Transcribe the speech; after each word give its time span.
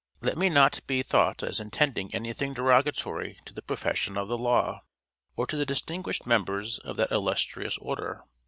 Let 0.21 0.35
me 0.35 0.49
not 0.49 0.79
be 0.87 1.03
thought 1.03 1.43
as 1.43 1.59
intending 1.59 2.11
anything 2.11 2.55
derogatory 2.55 3.37
to 3.45 3.53
the 3.53 3.61
profession 3.61 4.17
of 4.17 4.29
the 4.29 4.35
law, 4.39 4.81
or 5.35 5.45
to 5.45 5.55
the 5.55 5.63
distinguished 5.63 6.25
members 6.25 6.79
of 6.79 6.97
that 6.97 7.11
illustrious 7.11 7.77
order. 7.77 8.23